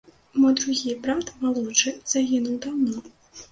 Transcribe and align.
Мой 0.43 0.55
другі 0.59 0.95
брат, 1.03 1.29
малодшы, 1.43 1.95
загінуў 2.17 2.59
даўно. 2.67 3.07